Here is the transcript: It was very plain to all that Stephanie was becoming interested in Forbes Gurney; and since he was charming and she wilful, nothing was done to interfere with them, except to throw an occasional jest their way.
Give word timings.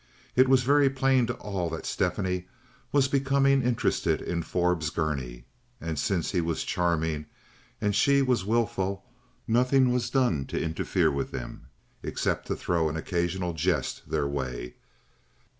It 0.35 0.49
was 0.49 0.63
very 0.63 0.89
plain 0.89 1.27
to 1.27 1.35
all 1.35 1.69
that 1.69 1.85
Stephanie 1.85 2.47
was 2.91 3.07
becoming 3.07 3.61
interested 3.61 4.19
in 4.19 4.41
Forbes 4.41 4.89
Gurney; 4.89 5.45
and 5.79 5.99
since 5.99 6.31
he 6.31 6.41
was 6.41 6.63
charming 6.63 7.27
and 7.79 7.93
she 7.95 8.23
wilful, 8.23 9.05
nothing 9.47 9.91
was 9.93 10.09
done 10.09 10.45
to 10.47 10.59
interfere 10.59 11.11
with 11.11 11.29
them, 11.29 11.67
except 12.01 12.47
to 12.47 12.55
throw 12.55 12.89
an 12.89 12.97
occasional 12.97 13.53
jest 13.53 14.09
their 14.09 14.27
way. 14.27 14.73